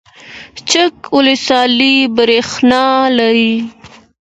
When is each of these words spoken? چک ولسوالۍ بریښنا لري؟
چک 0.69 0.95
ولسوالۍ 1.17 1.95
بریښنا 2.15 2.85
لري؟ 3.17 3.53